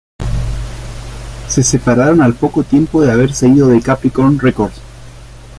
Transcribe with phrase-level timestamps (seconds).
[1.47, 4.81] Se separaron al poco tiempo de haberse ido de Capricorn Records.